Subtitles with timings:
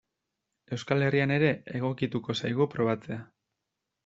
[0.77, 1.51] Euskal Herrian ere
[1.81, 3.21] egokituko zaigu probatzea.